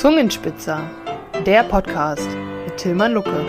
Zungenspitzer, 0.00 0.90
der 1.44 1.62
Podcast 1.62 2.26
mit 2.64 2.78
Tilman 2.78 3.12
Lucke. 3.12 3.44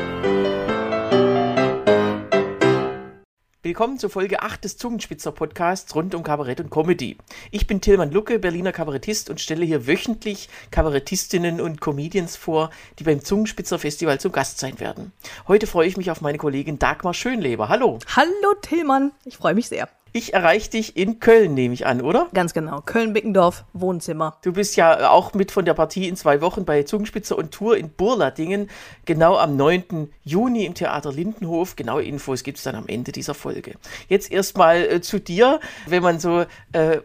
Willkommen 3.64 3.98
zur 3.98 4.10
Folge 4.10 4.42
8 4.42 4.62
des 4.62 4.76
Zungenspitzer 4.76 5.32
Podcasts 5.32 5.96
rund 5.96 6.14
um 6.14 6.24
Kabarett 6.24 6.60
und 6.60 6.70
Comedy. 6.70 7.18
Ich 7.52 7.68
bin 7.68 7.80
Tilman 7.80 8.12
Lucke, 8.12 8.38
Berliner 8.38 8.74
Kabarettist 8.74 9.30
und 9.30 9.40
stelle 9.40 9.64
hier 9.64 9.88
wöchentlich 9.88 10.50
Kabarettistinnen 10.72 11.62
und 11.62 11.80
Comedians 11.80 12.36
vor, 12.36 12.70
die 13.00 13.06
beim 13.06 13.24
Zungenspitzer 13.24 13.80
Festival 13.80 14.20
zu 14.20 14.30
Gast 14.30 14.60
sein 14.60 14.78
werden. 14.82 15.14
Heute 15.48 15.68
freue 15.68 15.88
ich 15.88 15.96
mich 15.96 16.12
auf 16.12 16.20
meine 16.20 16.38
Kollegin 16.38 16.80
Dagmar 16.80 17.14
Schönleber. 17.14 17.70
Hallo. 17.70 18.00
Hallo 18.14 18.56
Tillmann, 18.62 19.14
ich 19.24 19.38
freue 19.38 19.54
mich 19.54 19.70
sehr. 19.70 19.88
Ich 20.14 20.34
erreiche 20.34 20.70
dich 20.70 20.98
in 20.98 21.22
Köln, 21.22 21.54
nehme 21.54 21.74
ich 21.74 21.86
an, 21.86 22.02
oder? 22.02 22.28
Ganz 22.34 22.54
genau. 22.54 22.82
Köln-Bickendorf, 22.82 23.64
Wohnzimmer. 23.72 24.38
Du 24.42 24.52
bist 24.52 24.76
ja 24.76 25.10
auch 25.10 25.34
mit 25.34 25.54
von 25.54 25.64
der 25.64 25.74
Partie 25.74 26.10
in 26.10 26.18
zwei 26.18 26.42
Wochen 26.42 26.66
bei 26.66 26.84
Zungenspitzer 26.84 27.38
und 27.38 27.52
Tour 27.52 27.78
in 27.78 27.90
Burladingen, 27.90 28.70
genau 29.06 29.38
am 29.38 29.56
9. 29.56 30.10
Juni 30.26 30.66
im 30.66 30.74
Theater 30.74 31.14
Lindenhof. 31.14 31.78
Genaue 31.78 32.04
Infos 32.04 32.44
gibt 32.44 32.58
es 32.58 32.66
dann 32.66 32.76
am 32.76 32.88
Ende 32.88 33.14
dieser 33.14 33.34
Folge. 33.34 33.76
Jetzt 34.10 34.30
erstmal 34.30 34.84
äh, 34.84 35.02
zu 35.02 35.20
dir. 35.20 35.62
Wenn 35.88 36.04
man 36.04 36.20
so 36.20 36.46
äh, 36.74 36.98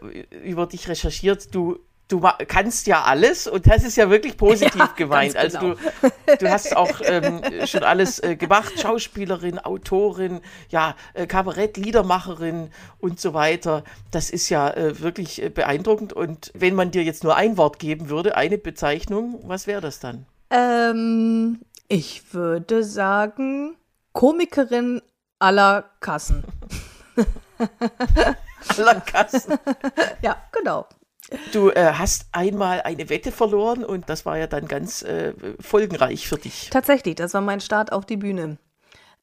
über 0.43 0.65
dich 0.65 0.89
recherchiert, 0.89 1.55
du 1.55 1.79
du 2.07 2.21
kannst 2.47 2.87
ja 2.87 3.03
alles 3.03 3.47
und 3.47 3.67
das 3.67 3.83
ist 3.83 3.97
ja 3.97 4.09
wirklich 4.09 4.37
positiv 4.37 4.75
ja, 4.75 4.93
gemeint. 4.95 5.35
Also 5.35 5.59
genau. 5.59 5.75
du, 5.75 6.37
du 6.39 6.49
hast 6.49 6.75
auch 6.75 7.01
ähm, 7.03 7.41
schon 7.65 7.83
alles 7.83 8.19
äh, 8.19 8.35
gemacht, 8.35 8.79
Schauspielerin, 8.79 9.59
Autorin, 9.59 10.41
ja, 10.69 10.95
äh, 11.13 11.27
Kabarett, 11.27 11.77
Liedermacherin 11.77 12.71
und 12.99 13.19
so 13.19 13.33
weiter. 13.33 13.83
Das 14.11 14.29
ist 14.29 14.49
ja 14.49 14.69
äh, 14.69 14.99
wirklich 15.01 15.41
äh, 15.41 15.49
beeindruckend. 15.49 16.13
Und 16.13 16.51
wenn 16.53 16.75
man 16.75 16.91
dir 16.91 17.03
jetzt 17.03 17.23
nur 17.23 17.35
ein 17.35 17.57
Wort 17.57 17.79
geben 17.79 18.09
würde, 18.09 18.35
eine 18.35 18.57
Bezeichnung, 18.57 19.41
was 19.43 19.67
wäre 19.67 19.81
das 19.81 19.99
dann? 19.99 20.25
Ähm, 20.49 21.59
ich 21.89 22.33
würde 22.33 22.83
sagen 22.83 23.75
Komikerin 24.13 25.01
aller 25.39 25.89
Kassen. 25.99 26.43
aller 28.77 29.01
Kassen. 29.01 29.57
ja, 30.21 30.37
genau. 30.51 30.87
Du 31.51 31.69
äh, 31.69 31.93
hast 31.93 32.27
einmal 32.31 32.81
eine 32.81 33.09
Wette 33.09 33.31
verloren 33.31 33.83
und 33.83 34.09
das 34.09 34.25
war 34.25 34.37
ja 34.37 34.47
dann 34.47 34.67
ganz 34.67 35.01
äh, 35.01 35.33
folgenreich 35.59 36.27
für 36.27 36.37
dich. 36.37 36.69
Tatsächlich, 36.69 37.15
das 37.15 37.33
war 37.33 37.41
mein 37.41 37.59
Start 37.59 37.91
auf 37.91 38.05
die 38.05 38.17
Bühne. 38.17 38.57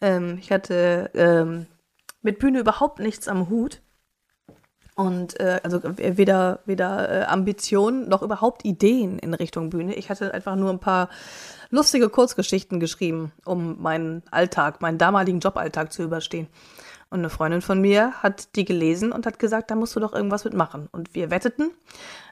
Ähm, 0.01 0.39
ich 0.41 0.53
hatte 0.53 1.11
ähm, 1.15 1.67
mit 2.21 2.39
Bühne 2.39 2.61
überhaupt 2.61 2.99
nichts 2.99 3.29
am 3.29 3.49
Hut. 3.49 3.81
Und 4.97 5.41
äh, 5.41 5.61
also 5.65 5.81
weder, 5.83 6.61
weder 6.67 7.11
äh, 7.11 7.25
Ambitionen 7.25 8.09
noch 8.09 8.23
überhaupt 8.23 8.65
Ideen 8.65 9.19
in 9.19 9.35
Richtung 9.35 9.71
Bühne. 9.71 9.95
Ich 9.95 10.09
hatte 10.09 10.33
einfach 10.33 10.55
nur 10.55 10.71
ein 10.71 10.79
paar 10.79 11.09
lustige 11.71 12.09
Kurzgeschichten 12.09 12.79
geschrieben, 12.79 13.33
um 13.45 13.83
meinen 13.83 14.23
Alltag, 14.31 14.81
meinen 14.81 14.99
damaligen 14.99 15.41
Joballtag 15.41 15.93
zu 15.93 16.05
überstehen. 16.05 16.47
Und 17.15 17.21
eine 17.21 17.31
Freundin 17.31 17.63
von 17.63 17.81
mir 17.81 18.25
hat 18.25 18.57
die 18.57 18.65
gelesen 18.65 19.13
und 19.13 19.25
hat 19.25 19.39
gesagt, 19.39 19.71
da 19.71 19.77
musst 19.77 19.95
du 19.95 20.01
doch 20.01 20.15
irgendwas 20.15 20.43
mitmachen. 20.43 20.89
Und 20.91 21.15
wir 21.15 21.31
wetteten. 21.31 21.71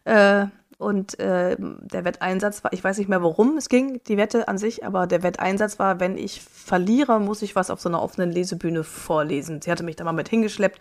Äh, 0.03 0.47
und 0.77 1.21
äh, 1.21 1.55
der 1.57 2.05
Wetteinsatz 2.05 2.65
war, 2.65 2.73
ich 2.73 2.83
weiß 2.83 2.99
nicht 2.99 3.07
mehr, 3.07 3.23
worum 3.23 3.57
es 3.57 3.69
ging, 3.69 4.01
die 4.09 4.17
Wette 4.17 4.49
an 4.49 4.59
sich, 4.59 4.85
aber 4.85 5.07
der 5.07 5.23
Wetteinsatz 5.23 5.79
war, 5.79 6.01
wenn 6.01 6.19
ich 6.19 6.43
verliere, 6.43 7.21
muss 7.21 7.43
ich 7.43 7.55
was 7.55 7.71
auf 7.71 7.81
so 7.81 7.89
einer 7.89 8.03
offenen 8.03 8.33
Lesebühne 8.33 8.83
vorlesen. 8.83 9.63
Sie 9.63 9.71
hatte 9.71 9.85
mich 9.85 9.95
da 9.95 10.03
mal 10.03 10.11
mit 10.11 10.29
hingeschleppt 10.29 10.81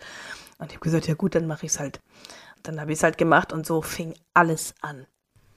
und 0.58 0.66
ich 0.66 0.74
habe 0.78 0.82
gesagt, 0.82 1.06
ja 1.06 1.14
gut, 1.14 1.36
dann 1.36 1.46
mache 1.46 1.66
ich 1.66 1.70
es 1.70 1.78
halt. 1.78 2.00
Und 2.56 2.66
dann 2.66 2.80
habe 2.80 2.90
ich 2.90 2.98
es 2.98 3.04
halt 3.04 3.18
gemacht 3.18 3.52
und 3.52 3.64
so 3.64 3.82
fing 3.82 4.14
alles 4.34 4.74
an 4.80 5.06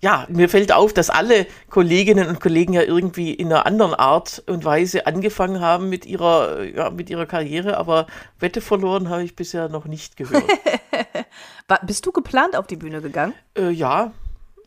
ja, 0.06 0.28
mir 0.30 0.50
fällt 0.50 0.72
auf, 0.72 0.94
dass 0.94 1.10
alle 1.10 1.48
Kolleginnen 1.72 2.28
und 2.28 2.40
Kollegen 2.40 2.74
ja 2.74 2.84
irgendwie 2.84 3.34
in 3.34 3.48
einer 3.48 3.66
anderen 3.66 3.96
Art 3.96 4.44
und 4.46 4.64
Weise 4.64 5.08
angefangen 5.08 5.62
haben 5.62 5.90
mit 5.90 6.06
ihrer, 6.06 6.64
ja, 6.64 6.92
mit 6.92 7.10
ihrer 7.10 7.26
Karriere, 7.26 7.78
aber 7.78 8.06
Wette 8.40 8.62
verloren 8.62 9.10
habe 9.10 9.24
ich 9.24 9.36
bisher 9.36 9.68
noch 9.68 9.86
nicht 9.86 10.16
gehört. 10.16 10.44
Bist 11.88 12.06
du 12.06 12.12
geplant 12.12 12.56
auf 12.56 12.68
die 12.68 12.76
Bühne 12.76 13.02
gegangen? 13.02 13.34
Äh, 13.58 13.72
ja, 13.72 14.12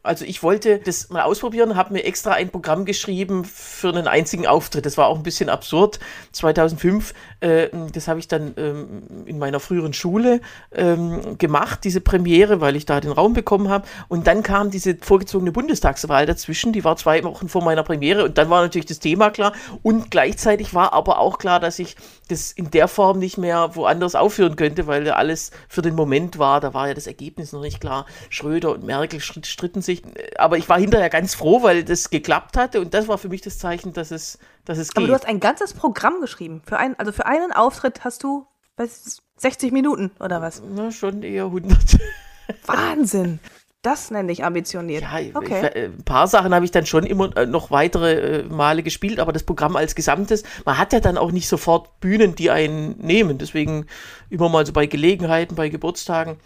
also 0.03 0.25
ich 0.25 0.43
wollte 0.43 0.79
das 0.79 1.11
mal 1.11 1.23
ausprobieren, 1.23 1.77
habe 1.77 1.93
mir 1.93 2.05
extra 2.05 2.33
ein 2.33 2.51
Programm 2.51 2.85
geschrieben 2.85 3.45
für 3.45 3.89
einen 3.89 4.09
einzigen 4.09 4.47
Auftritt. 4.47 4.87
Das 4.87 4.97
war 4.97 5.09
auch 5.09 5.17
ein 5.17 5.23
bisschen 5.23 5.49
absurd. 5.49 5.99
2005, 6.33 7.15
äh, 7.41 7.69
das 7.93 8.09
habe 8.09 8.21
ich 8.21 8.29
dann 8.29 8.55
ähm, 8.57 9.27
in 9.27 9.39
meiner 9.39 9.61
früheren 9.61 9.93
Schule 9.93 10.41
ähm, 10.73 11.39
gemacht, 11.39 11.81
diese 11.85 12.01
Premiere, 12.01 12.61
weil 12.61 12.77
ich 12.77 12.87
da 12.87 13.01
den 13.01 13.13
Raum 13.13 13.33
bekommen 13.33 13.69
habe. 13.69 13.87
Und 14.09 14.27
dann 14.27 14.43
kam 14.43 14.71
diese 14.71 14.97
vorgezogene 14.97 15.53
Bundestagswahl 15.53 16.27
dazwischen. 16.27 16.73
Die 16.73 16.85
war 16.85 16.97
zwei 16.97 17.23
Wochen 17.25 17.49
vor 17.49 17.63
meiner 17.63 17.83
Premiere 17.83 18.25
und 18.25 18.39
dann 18.39 18.51
war 18.51 18.63
natürlich 18.63 18.87
das 18.87 19.01
Thema 19.01 19.31
klar. 19.31 19.53
Und 19.83 20.11
gleichzeitig 20.11 20.75
war 20.75 20.93
aber 20.93 21.19
auch 21.19 21.39
klar, 21.39 21.61
dass 21.61 21.79
ich 21.79 21.97
das 22.29 22.53
in 22.53 22.71
der 22.71 22.89
Form 22.89 23.19
nicht 23.19 23.39
mehr 23.39 23.75
woanders 23.75 24.15
aufführen 24.15 24.57
könnte, 24.57 24.87
weil 24.87 25.11
alles 25.11 25.51
für 25.69 25.83
den 25.83 25.95
Moment 25.95 26.39
war. 26.39 26.61
Da 26.61 26.75
war 26.75 26.89
ja 26.89 26.95
das 26.95 27.07
Ergebnis 27.07 27.53
noch 27.53 27.63
nicht 27.63 27.81
klar. 27.81 28.07
Schröder 28.31 28.73
und 28.73 28.85
Merkel 28.85 29.21
stritten 29.21 29.83
sich. 29.83 29.88
Aber 30.37 30.59
ich 30.59 30.69
war 30.69 30.79
hinterher 30.79 31.11
ganz 31.11 31.35
froh, 31.35 31.63
weil 31.63 31.85
das 31.85 32.11
geklappt 32.11 32.57
hatte. 32.57 32.81
Und 32.81 32.95
das 32.95 33.09
war 33.09 33.19
für 33.19 33.29
mich 33.29 33.41
das 33.41 33.59
Zeichen, 33.59 33.93
dass 33.93 34.11
es, 34.11 34.39
dass 34.65 34.79
es 34.79 34.89
geht. 34.89 34.99
Aber 34.99 35.07
du 35.07 35.15
hast 35.15 35.27
ein 35.27 35.41
ganzes 35.41 35.75
Programm 35.75 36.21
geschrieben. 36.21 36.63
Für 36.67 36.79
ein, 36.79 36.99
also 36.99 37.13
für 37.13 37.27
einen 37.27 37.53
Auftritt 37.53 38.05
hast 38.05 38.23
du 38.23 38.47
was, 38.77 39.23
60 39.39 39.73
Minuten 39.73 40.11
oder 40.21 40.41
was? 40.43 40.63
Na, 40.75 40.91
schon 40.91 41.23
eher 41.23 41.47
100. 41.47 41.79
Wahnsinn. 42.67 43.41
Das 43.83 44.11
nenne 44.11 44.33
ich 44.33 44.45
ambitioniert. 44.45 45.03
Ja, 45.03 45.21
okay. 45.35 45.71
ich, 45.73 45.85
ein 45.85 46.03
paar 46.05 46.27
Sachen 46.27 46.53
habe 46.53 46.65
ich 46.65 46.73
dann 46.73 46.85
schon 46.85 47.05
immer 47.05 47.35
äh, 47.37 47.47
noch 47.47 47.71
weitere 47.71 48.41
äh, 48.41 48.43
Male 48.43 48.83
gespielt, 48.83 49.21
aber 49.21 49.33
das 49.33 49.45
Programm 49.45 49.77
als 49.77 49.95
Gesamtes, 49.95 50.43
man 50.65 50.79
hat 50.79 50.93
ja 50.93 50.99
dann 50.99 51.17
auch 51.17 51.31
nicht 51.31 51.49
sofort 51.49 52.01
Bühnen, 52.01 52.35
die 52.35 52.51
einen 52.51 52.99
nehmen. 52.99 53.39
Deswegen 53.39 53.87
immer 54.31 54.49
mal 54.49 54.67
so 54.67 54.73
bei 54.73 54.87
Gelegenheiten, 54.87 55.55
bei 55.55 55.69
Geburtstagen 55.69 56.39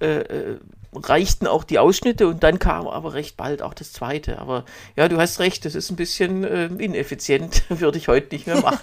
äh, 0.00 0.18
äh, 0.18 0.60
reichten 0.94 1.46
auch 1.46 1.64
die 1.64 1.78
Ausschnitte 1.78 2.26
und 2.26 2.42
dann 2.42 2.58
kam 2.58 2.86
aber 2.86 3.14
recht 3.14 3.36
bald 3.36 3.62
auch 3.62 3.74
das 3.74 3.92
zweite. 3.92 4.38
Aber 4.38 4.64
ja, 4.96 5.08
du 5.08 5.18
hast 5.18 5.40
recht, 5.40 5.64
das 5.64 5.74
ist 5.74 5.90
ein 5.90 5.96
bisschen 5.96 6.44
äh, 6.44 6.66
ineffizient, 6.66 7.64
würde 7.68 7.98
ich 7.98 8.08
heute 8.08 8.34
nicht 8.34 8.46
mehr 8.46 8.60
machen. 8.60 8.80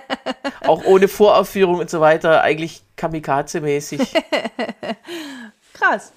auch 0.66 0.84
ohne 0.84 1.08
Voraufführung 1.08 1.78
und 1.78 1.90
so 1.90 2.00
weiter, 2.00 2.42
eigentlich 2.42 2.82
kamikaze-mäßig. 2.96 4.00
Krass. 5.74 6.12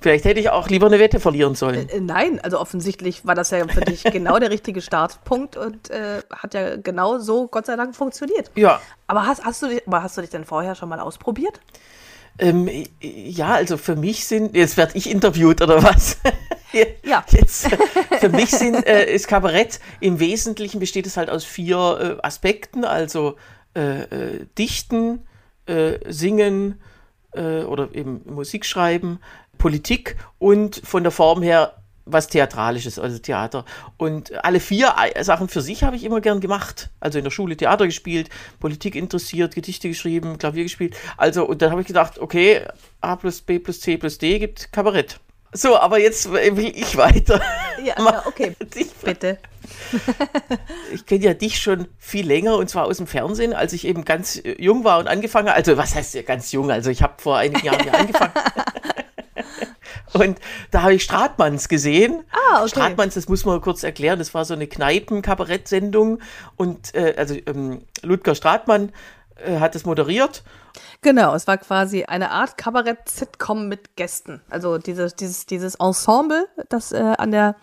Vielleicht 0.00 0.26
hätte 0.26 0.38
ich 0.38 0.50
auch 0.50 0.68
lieber 0.68 0.86
eine 0.86 0.98
Wette 0.98 1.18
verlieren 1.18 1.54
sollen. 1.54 1.88
Äh, 1.88 2.00
nein, 2.00 2.38
also 2.40 2.60
offensichtlich 2.60 3.24
war 3.24 3.34
das 3.34 3.50
ja 3.50 3.66
für 3.66 3.80
dich 3.80 4.04
genau 4.04 4.38
der 4.38 4.50
richtige 4.50 4.82
Startpunkt 4.82 5.56
und 5.56 5.88
äh, 5.88 6.20
hat 6.30 6.52
ja 6.52 6.76
genau 6.76 7.18
so, 7.18 7.46
Gott 7.46 7.66
sei 7.66 7.76
Dank, 7.76 7.96
funktioniert. 7.96 8.50
Ja. 8.54 8.82
Aber 9.06 9.26
hast, 9.26 9.44
hast, 9.44 9.62
du, 9.62 9.68
dich, 9.68 9.86
aber 9.86 10.02
hast 10.02 10.18
du 10.18 10.20
dich 10.20 10.30
denn 10.30 10.44
vorher 10.44 10.74
schon 10.74 10.88
mal 10.88 11.00
ausprobiert? 11.00 11.60
Ähm, 12.38 12.68
ja, 13.00 13.52
also 13.52 13.76
für 13.76 13.96
mich 13.96 14.26
sind, 14.26 14.56
jetzt 14.56 14.76
werde 14.76 14.96
ich 14.96 15.08
interviewt 15.08 15.62
oder 15.62 15.82
was? 15.82 16.18
ja. 17.04 17.24
Jetzt, 17.30 17.68
für 18.20 18.28
mich 18.28 18.50
sind, 18.50 18.86
äh, 18.86 19.12
ist 19.12 19.28
Kabarett 19.28 19.80
im 20.00 20.18
Wesentlichen 20.18 20.80
besteht 20.80 21.06
es 21.06 21.16
halt 21.16 21.30
aus 21.30 21.44
vier 21.44 22.18
äh, 22.20 22.26
Aspekten, 22.26 22.84
also 22.84 23.36
äh, 23.74 24.02
äh 24.02 24.46
Dichten, 24.58 25.26
äh, 25.66 25.98
Singen 26.08 26.80
oder 27.36 27.88
eben 27.92 28.20
Musik 28.26 28.64
schreiben, 28.64 29.18
Politik 29.58 30.14
und 30.38 30.80
von 30.84 31.02
der 31.02 31.10
Form 31.10 31.42
her 31.42 31.82
was 32.06 32.28
Theatralisches, 32.28 32.98
also 32.98 33.18
Theater. 33.18 33.64
Und 33.96 34.44
alle 34.44 34.60
vier 34.60 34.94
Sachen 35.20 35.48
für 35.48 35.60
sich 35.60 35.82
habe 35.84 35.96
ich 35.96 36.04
immer 36.04 36.20
gern 36.20 36.40
gemacht. 36.40 36.90
Also 37.00 37.18
in 37.18 37.24
der 37.24 37.30
Schule 37.30 37.56
Theater 37.56 37.86
gespielt, 37.86 38.28
Politik 38.60 38.94
interessiert, 38.94 39.54
Gedichte 39.54 39.88
geschrieben, 39.88 40.38
Klavier 40.38 40.64
gespielt. 40.64 40.96
Also, 41.16 41.46
und 41.46 41.62
dann 41.62 41.70
habe 41.70 41.80
ich 41.80 41.86
gedacht, 41.86 42.18
okay, 42.18 42.66
A 43.00 43.16
plus 43.16 43.40
B 43.40 43.58
plus 43.58 43.80
C 43.80 43.96
plus 43.96 44.18
D 44.18 44.38
gibt 44.38 44.72
Kabarett. 44.72 45.18
So, 45.56 45.78
aber 45.78 46.00
jetzt 46.00 46.32
will 46.32 46.72
ich 46.74 46.96
weiter. 46.96 47.40
Ja, 47.82 47.94
ja 48.04 48.22
okay. 48.26 48.56
Bitte. 49.04 49.38
ich 50.92 51.06
kenne 51.06 51.24
ja 51.24 51.34
dich 51.34 51.60
schon 51.60 51.86
viel 51.96 52.26
länger 52.26 52.56
und 52.56 52.68
zwar 52.68 52.86
aus 52.86 52.96
dem 52.96 53.06
Fernsehen, 53.06 53.52
als 53.52 53.72
ich 53.72 53.86
eben 53.86 54.04
ganz 54.04 54.42
jung 54.58 54.82
war 54.82 54.98
und 54.98 55.06
angefangen 55.06 55.48
habe. 55.48 55.56
Also, 55.56 55.76
was 55.76 55.94
heißt 55.94 56.14
ja 56.14 56.22
ganz 56.22 56.50
jung? 56.50 56.72
Also, 56.72 56.90
ich 56.90 57.02
habe 57.02 57.14
vor 57.18 57.38
einigen 57.38 57.64
Jahren 57.64 57.86
ja 57.86 57.92
angefangen. 57.92 58.32
Und 60.14 60.38
da 60.70 60.82
habe 60.82 60.94
ich 60.94 61.02
Stratmanns 61.02 61.68
gesehen. 61.68 62.24
Ah, 62.30 62.60
okay. 62.60 62.68
Stratmanns, 62.68 63.14
das 63.14 63.28
muss 63.28 63.44
man 63.44 63.60
kurz 63.60 63.82
erklären, 63.82 64.18
das 64.18 64.32
war 64.32 64.44
so 64.44 64.54
eine 64.54 64.66
Kneipen-Kabarett-Sendung. 64.66 66.20
Und 66.56 66.94
äh, 66.94 67.14
also 67.16 67.34
ähm, 67.46 67.82
Ludger 68.02 68.34
Stratmann 68.34 68.92
hat 69.36 69.74
es 69.74 69.84
moderiert. 69.84 70.42
Genau, 71.02 71.34
es 71.34 71.46
war 71.46 71.58
quasi 71.58 72.04
eine 72.04 72.30
Art 72.30 72.56
Kabarett-Sitcom 72.56 73.68
mit 73.68 73.96
Gästen. 73.96 74.40
Also 74.48 74.78
dieses, 74.78 75.14
dieses, 75.14 75.46
dieses 75.46 75.74
Ensemble, 75.76 76.46
das 76.68 76.92
äh, 76.92 77.14
an 77.18 77.30
der, 77.30 77.56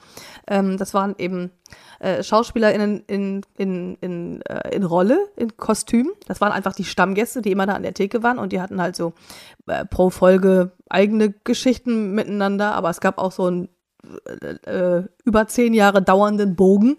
ähm, 0.47 0.77
das 0.77 0.93
waren 0.93 1.15
eben 1.17 1.51
äh, 1.99 2.23
SchauspielerInnen 2.23 3.03
in, 3.07 3.41
in, 3.57 3.95
in, 4.01 4.41
äh, 4.43 4.75
in 4.75 4.83
Rolle, 4.83 5.29
in 5.35 5.55
Kostüm. 5.57 6.11
Das 6.27 6.41
waren 6.41 6.51
einfach 6.51 6.73
die 6.73 6.83
Stammgäste, 6.83 7.41
die 7.41 7.51
immer 7.51 7.65
da 7.65 7.73
an 7.73 7.83
der 7.83 7.93
Theke 7.93 8.23
waren 8.23 8.39
und 8.39 8.51
die 8.51 8.61
hatten 8.61 8.81
halt 8.81 8.95
so 8.95 9.13
äh, 9.67 9.85
pro 9.85 10.09
Folge 10.09 10.71
eigene 10.89 11.31
Geschichten 11.43 12.11
miteinander, 12.13 12.73
aber 12.73 12.89
es 12.89 13.01
gab 13.01 13.17
auch 13.17 13.31
so 13.31 13.49
ein 13.49 13.69
äh, 14.65 15.03
über 15.23 15.47
zehn 15.47 15.73
Jahre 15.73 16.01
dauernden 16.01 16.55
Bogen. 16.55 16.97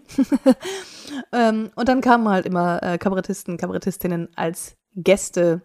ähm, 1.31 1.71
und 1.75 1.89
dann 1.89 2.01
kamen 2.01 2.29
halt 2.29 2.45
immer 2.45 2.81
äh, 2.83 2.97
Kabarettisten, 2.97 3.57
Kabarettistinnen 3.57 4.29
als 4.35 4.75
Gäste 4.95 5.61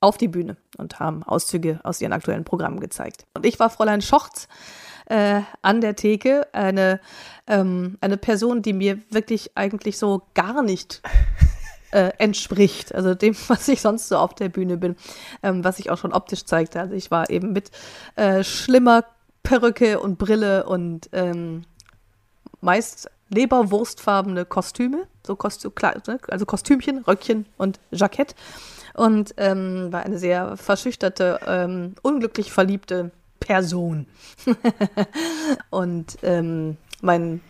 auf 0.00 0.16
die 0.18 0.28
Bühne 0.28 0.56
und 0.76 1.00
haben 1.00 1.22
Auszüge 1.22 1.80
aus 1.82 2.00
ihren 2.00 2.12
aktuellen 2.12 2.44
Programmen 2.44 2.80
gezeigt. 2.80 3.24
Und 3.34 3.46
ich 3.46 3.58
war 3.58 3.70
Fräulein 3.70 4.02
Schochts 4.02 4.48
äh, 5.06 5.40
an 5.62 5.80
der 5.80 5.96
Theke, 5.96 6.46
eine, 6.52 7.00
ähm, 7.46 7.96
eine 8.00 8.16
Person, 8.16 8.62
die 8.62 8.72
mir 8.72 8.98
wirklich 9.10 9.56
eigentlich 9.56 9.98
so 9.98 10.22
gar 10.34 10.62
nicht 10.62 11.02
äh, 11.92 12.12
entspricht, 12.18 12.94
also 12.94 13.14
dem, 13.14 13.34
was 13.48 13.68
ich 13.68 13.80
sonst 13.80 14.08
so 14.08 14.18
auf 14.18 14.34
der 14.34 14.48
Bühne 14.48 14.76
bin, 14.76 14.96
ähm, 15.42 15.64
was 15.64 15.78
ich 15.78 15.90
auch 15.90 15.98
schon 15.98 16.12
optisch 16.12 16.44
zeigte. 16.44 16.80
Also 16.80 16.94
ich 16.94 17.10
war 17.10 17.30
eben 17.30 17.52
mit 17.52 17.70
äh, 18.16 18.44
schlimmer 18.44 19.04
Perücke 19.46 20.00
und 20.00 20.18
Brille 20.18 20.66
und 20.66 21.08
ähm, 21.12 21.62
meist 22.60 23.08
leberwurstfarbene 23.28 24.44
Kostüme, 24.44 25.06
so 25.24 25.36
Kostü 25.36 25.70
ne, 26.08 26.18
also 26.28 26.46
Kostümchen, 26.46 26.98
Röckchen 27.04 27.46
und 27.56 27.78
Jackett. 27.92 28.34
Und 28.94 29.34
ähm, 29.36 29.92
war 29.92 30.02
eine 30.02 30.18
sehr 30.18 30.56
verschüchterte, 30.56 31.38
ähm, 31.46 31.94
unglücklich 32.02 32.50
verliebte 32.50 33.12
Person. 33.38 34.06
und 35.70 36.18
ähm, 36.22 36.76
mein 37.00 37.40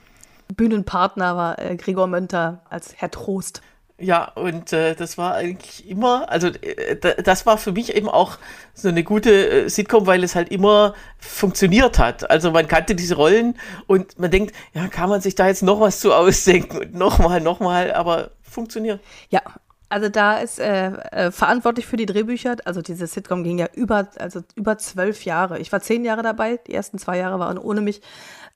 Bühnenpartner 0.55 1.35
war 1.35 1.59
äh, 1.59 1.77
Gregor 1.77 2.09
Mönter 2.09 2.61
als 2.69 2.95
Herr 2.97 3.11
Trost. 3.11 3.63
Ja, 3.99 4.25
und 4.35 4.75
äh, 4.75 4.95
das 4.95 5.17
war 5.17 5.35
eigentlich 5.37 5.89
immer, 5.89 6.31
also 6.31 6.49
äh, 6.49 7.23
das 7.23 7.47
war 7.47 7.57
für 7.57 7.73
mich 7.73 7.95
eben 7.95 8.11
auch 8.11 8.37
so 8.75 8.89
eine 8.89 9.03
gute 9.03 9.65
äh, 9.65 9.69
Sitcom, 9.71 10.07
weil 10.07 10.23
es 10.23 10.35
halt 10.35 10.51
immer 10.51 10.95
funktioniert 11.19 11.99
hat. 11.99 12.29
Also 12.31 12.51
man 12.51 12.69
kannte 12.69 12.95
diese 12.95 13.15
Rollen 13.17 13.59
und 13.87 14.19
man 14.19 14.31
denkt, 14.31 14.55
ja, 14.75 14.87
kann 14.89 15.09
man 15.09 15.23
sich 15.23 15.35
da 15.35 15.47
jetzt 15.47 15.63
noch 15.63 15.81
was 15.81 16.01
zu 16.01 16.13
ausdenken 16.13 16.77
und 16.77 16.95
nochmal, 16.95 17.41
nochmal, 17.41 17.95
aber 17.95 18.33
funktioniert. 18.43 19.01
Ja, 19.31 19.41
also 19.89 20.11
da 20.11 20.39
ist 20.39 20.59
äh, 20.59 20.89
äh, 20.89 21.31
verantwortlich 21.31 21.87
für 21.87 21.97
die 21.97 22.07
Drehbücher. 22.07 22.57
Also 22.67 22.83
diese 22.83 23.07
Sitcom 23.07 23.45
ging 23.45 23.59
ja 23.59 23.69
über, 23.73 24.09
also 24.19 24.43
über 24.57 24.77
zwölf 24.77 25.25
Jahre. 25.25 25.59
Ich 25.59 25.73
war 25.73 25.81
zehn 25.81 26.05
Jahre 26.05 26.23
dabei. 26.23 26.59
Die 26.67 26.75
ersten 26.75 26.99
zwei 26.99 27.17
Jahre 27.17 27.39
waren 27.39 27.57
ohne 27.57 27.81
mich, 27.81 28.03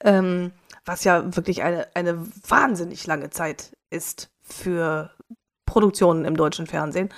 ähm, 0.05 0.53
was 0.85 1.05
ja 1.05 1.35
wirklich 1.35 1.63
eine 1.63 1.87
eine 1.95 2.27
wahnsinnig 2.47 3.07
lange 3.07 3.31
Zeit 3.31 3.71
ist 3.91 4.29
für 4.43 5.11
Produktionen 5.71 6.25
im 6.25 6.37
deutschen 6.37 6.67
Fernsehen. 6.67 7.09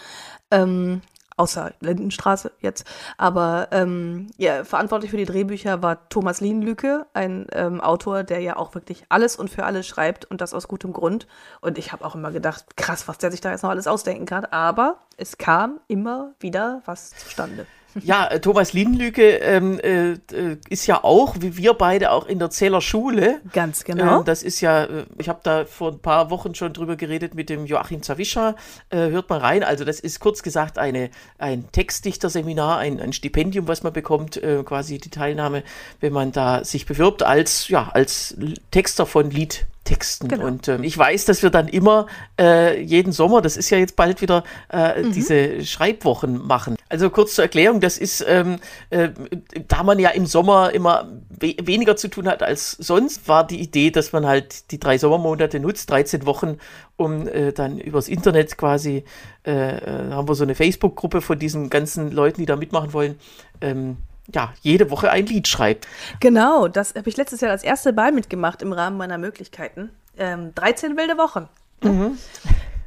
Ähm, 0.51 1.01
außer 1.39 1.73
Lindenstraße 1.81 2.53
jetzt. 2.61 2.85
Aber 3.17 3.69
ähm, 3.73 4.29
ja, 4.37 4.65
verantwortlich 4.65 5.11
für 5.11 5.17
die 5.17 5.25
Drehbücher 5.25 5.83
war 5.83 6.09
Thomas 6.11 6.43
Lienlücke, 6.43 7.07
ein 7.15 7.47
ähm, 7.53 7.81
Autor, 7.81 8.23
der 8.23 8.41
ja 8.41 8.57
auch 8.57 8.75
wirklich 8.75 9.05
alles 9.09 9.37
und 9.37 9.49
für 9.49 9.65
alles 9.65 9.87
schreibt 9.87 10.27
und 10.27 10.43
das 10.43 10.53
aus 10.53 10.69
gutem 10.69 10.93
Grund. 10.93 11.27
Und 11.63 11.79
ich 11.79 11.93
habe 11.93 12.05
auch 12.05 12.15
immer 12.15 12.31
gedacht, 12.31 12.77
krass, 12.77 13.09
was 13.09 13.17
der 13.17 13.31
sich 13.31 13.41
da 13.41 13.51
jetzt 13.51 13.63
noch 13.63 13.71
alles 13.71 13.87
ausdenken 13.87 14.27
kann. 14.27 14.45
Aber 14.45 14.99
es 15.17 15.39
kam 15.39 15.81
immer 15.89 16.35
wieder 16.39 16.83
was 16.85 17.11
zustande. 17.11 17.67
Ja, 18.01 18.27
äh, 18.27 18.41
Thomas 18.41 18.73
Linlüge 18.73 19.37
ähm, 19.37 19.79
äh, 19.81 20.13
äh, 20.13 20.57
ist 20.69 20.87
ja 20.87 21.05
auch, 21.05 21.37
wie 21.41 21.57
wir 21.57 21.75
beide, 21.75 22.11
auch 22.11 22.27
in 22.27 22.39
der 22.39 22.51
Zähler 22.51 22.81
Schule. 22.81 23.41
Ganz 23.53 23.85
genau. 23.85 24.21
Äh, 24.21 24.25
das 24.25 24.43
ist 24.43 24.61
ja, 24.61 24.85
äh, 24.85 25.05
ich 25.19 25.29
habe 25.29 25.41
da 25.43 25.65
vor 25.65 25.93
ein 25.93 25.99
paar 25.99 26.31
Wochen 26.31 26.55
schon 26.55 26.73
drüber 26.73 26.97
geredet 26.97 27.35
mit 27.35 27.51
dem 27.51 27.67
Joachim 27.67 28.03
Zawischer. 28.03 28.57
Äh, 28.91 29.11
hört 29.11 29.29
mal 29.29 29.39
rein. 29.39 29.63
Also 29.63 29.85
das 29.85 30.01
ist 30.01 30.21
kurz 30.21 30.43
gesagt 30.43 30.79
eine, 30.79 31.11
ein 31.39 31.71
Textdichterseminar, 31.73 32.79
ein, 32.79 33.01
ein 33.01 33.13
Stipendium, 33.13 33.69
was 33.69 33.83
man 33.83 33.93
bekommt, 33.93 34.41
quasi 34.65 34.99
die 34.99 35.11
Teilnahme, 35.11 35.63
wenn 36.01 36.13
man 36.13 36.33
da 36.33 36.65
sich 36.65 36.87
bewirbt 36.87 37.23
als, 37.23 37.69
ja, 37.69 37.91
als 37.93 38.37
Texter 38.71 39.07
von 39.07 39.31
Lied. 39.31 39.67
Texten. 39.85 40.29
Genau. 40.29 40.47
Und 40.47 40.69
ähm, 40.69 40.85
ich 40.85 40.97
weiß, 40.97 41.25
dass 41.25 41.43
wir 41.43 41.51
dann 41.51 41.69
immer 41.69 42.07
äh, 42.41 42.81
jeden 42.81 43.13
Sommer, 43.13 43.43
das 43.43 43.57
ist 43.57 43.71
ja 43.71 43.79
jetzt 43.79 43.97
bald 43.97 44.21
wieder, 44.23 44.45
äh, 44.71 45.03
mhm. 45.03 45.13
diese 45.13 45.65
Schreibwochen 45.65 46.47
machen. 46.47 46.77
Also 46.89 47.11
kurz 47.11 47.35
zur 47.35 47.45
Erklärung, 47.45 47.81
das 47.81 47.99
ist, 47.99 48.25
ähm, 48.29 48.59
äh, 48.91 49.11
da 49.67 49.83
man 49.83 49.99
ja 49.99 50.11
im 50.11 50.27
Sommer 50.27 50.73
immer 50.73 51.11
we 51.29 51.57
weniger 51.63 51.97
zu 51.97 52.09
tun 52.09 52.29
hat 52.29 52.43
als 52.43 52.73
sonst, 52.73 53.29
war 53.29 53.47
die 53.47 53.61
Idee, 53.61 53.91
dass 53.91 54.13
man 54.13 54.27
halt 54.27 54.71
die 54.71 54.79
drei 54.79 54.99
Sommermonate 54.99 55.59
nutzt, 55.59 55.91
13 55.91 56.27
Wochen, 56.27 56.59
um 56.97 57.27
äh, 57.27 57.53
dann 57.53 57.79
übers 57.79 58.09
Internet 58.09 58.57
quasi, 58.57 59.05
äh, 59.45 59.51
äh, 59.51 60.11
haben 60.13 60.29
wir 60.29 60.35
so 60.35 60.45
eine 60.45 60.55
Facebook-Gruppe 60.55 61.21
von 61.21 61.39
diesen 61.39 61.71
ganzen 61.71 62.13
Leuten, 62.13 62.41
die 62.41 62.47
da 62.47 62.57
mitmachen 62.57 62.93
wollen, 62.93 63.19
ähm, 63.61 63.97
ja, 64.33 64.53
jede 64.61 64.91
Woche 64.91 65.11
ein 65.11 65.27
Lied 65.27 65.49
schreibt. 65.49 65.87
Genau, 66.21 66.69
das 66.69 66.95
habe 66.95 67.09
ich 67.09 67.17
letztes 67.17 67.41
Jahr 67.41 67.51
als 67.51 67.65
erste 67.65 67.93
Ball 67.93 68.13
mitgemacht 68.13 68.63
im 68.63 68.73
Rahmen 68.73 68.97
meiner 68.97 69.19
Möglichkeiten. 69.19 69.91
Ähm, 70.17 70.55
13 70.55 70.97
wilde 70.97 71.17
Wochen. 71.19 71.49
Mhm. 71.83 72.19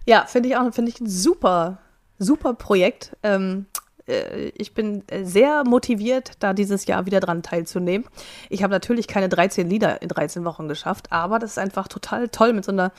Ja, 0.05 0.25
finde 0.25 0.49
ich 0.49 0.55
auch 0.55 0.73
finde 0.73 0.91
ich 0.91 1.01
ein 1.01 1.09
super, 1.09 1.79
super 2.19 2.53
Projekt. 2.53 3.15
Ähm, 3.23 3.65
äh, 4.07 4.49
ich 4.55 4.73
bin 4.73 5.03
sehr 5.23 5.63
motiviert, 5.65 6.33
da 6.39 6.53
dieses 6.53 6.85
Jahr 6.85 7.05
wieder 7.05 7.19
dran 7.19 7.43
teilzunehmen. 7.43 8.07
Ich 8.49 8.63
habe 8.63 8.71
natürlich 8.71 9.07
keine 9.07 9.29
13 9.29 9.69
Lieder 9.69 10.01
in 10.01 10.09
13 10.09 10.45
Wochen 10.45 10.67
geschafft, 10.67 11.11
aber 11.11 11.39
das 11.39 11.51
ist 11.51 11.59
einfach 11.59 11.87
total 11.87 12.29
toll 12.29 12.53
mit 12.53 12.65
so 12.65 12.71
einer 12.71 12.91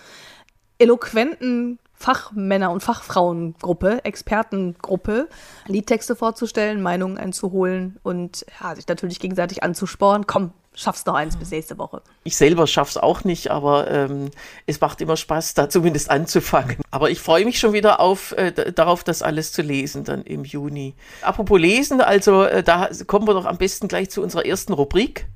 eloquenten 0.78 1.78
Fachmänner- 1.98 2.70
und 2.70 2.82
Fachfrauengruppe, 2.82 4.04
Expertengruppe, 4.04 5.28
Liedtexte 5.66 6.14
vorzustellen, 6.14 6.82
Meinungen 6.82 7.18
einzuholen 7.18 7.98
und 8.02 8.44
ja, 8.60 8.74
sich 8.74 8.86
natürlich 8.86 9.18
gegenseitig 9.18 9.62
anzusporen. 9.62 10.26
Komm, 10.26 10.52
schaffst 10.74 11.06
noch 11.06 11.14
eins 11.14 11.36
bis 11.36 11.50
nächste 11.50 11.78
Woche. 11.78 12.02
Ich 12.22 12.36
selber 12.36 12.66
schaff's 12.66 12.96
auch 12.96 13.24
nicht, 13.24 13.50
aber 13.50 13.90
ähm, 13.90 14.30
es 14.66 14.80
macht 14.80 15.00
immer 15.00 15.16
Spaß, 15.16 15.54
da 15.54 15.68
zumindest 15.68 16.10
anzufangen. 16.10 16.76
Aber 16.90 17.10
ich 17.10 17.20
freue 17.20 17.44
mich 17.44 17.58
schon 17.58 17.72
wieder 17.72 17.98
auf 17.98 18.32
äh, 18.32 18.52
darauf, 18.52 19.02
das 19.02 19.22
alles 19.22 19.52
zu 19.52 19.62
lesen 19.62 20.04
dann 20.04 20.22
im 20.22 20.44
Juni. 20.44 20.94
Apropos 21.22 21.58
lesen, 21.58 22.00
also 22.00 22.44
äh, 22.44 22.62
da 22.62 22.90
kommen 23.06 23.26
wir 23.26 23.34
doch 23.34 23.46
am 23.46 23.56
besten 23.56 23.88
gleich 23.88 24.10
zu 24.10 24.22
unserer 24.22 24.44
ersten 24.44 24.74
Rubrik. 24.74 25.26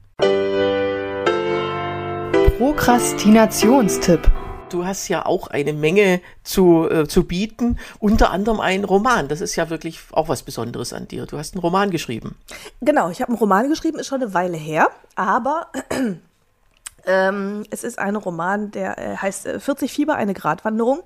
Prokrastinationstipp 2.58 4.30
du 4.72 4.86
hast 4.86 5.08
ja 5.08 5.26
auch 5.26 5.48
eine 5.48 5.72
Menge 5.72 6.20
zu, 6.42 6.88
äh, 6.88 7.06
zu 7.06 7.24
bieten, 7.24 7.78
unter 7.98 8.30
anderem 8.30 8.60
ein 8.60 8.84
Roman. 8.84 9.28
Das 9.28 9.40
ist 9.40 9.56
ja 9.56 9.70
wirklich 9.70 10.00
auch 10.12 10.28
was 10.28 10.42
Besonderes 10.42 10.92
an 10.92 11.08
dir. 11.08 11.26
Du 11.26 11.38
hast 11.38 11.54
einen 11.54 11.60
Roman 11.60 11.90
geschrieben. 11.90 12.36
Genau, 12.80 13.10
ich 13.10 13.20
habe 13.20 13.30
einen 13.30 13.38
Roman 13.38 13.68
geschrieben, 13.68 13.98
ist 13.98 14.06
schon 14.06 14.22
eine 14.22 14.34
Weile 14.34 14.56
her, 14.56 14.88
aber 15.16 15.68
ähm, 17.06 17.64
es 17.70 17.84
ist 17.84 17.98
ein 17.98 18.16
Roman, 18.16 18.70
der 18.70 18.98
äh, 18.98 19.16
heißt 19.16 19.48
40 19.58 19.90
äh, 19.90 19.94
Fieber, 19.94 20.14
eine 20.16 20.34
Gratwanderung 20.34 21.02